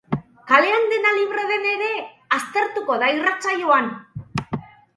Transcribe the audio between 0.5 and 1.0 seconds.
Kalean